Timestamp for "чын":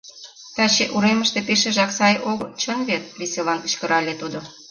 2.61-2.79